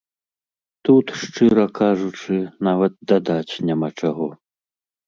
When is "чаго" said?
4.03-4.27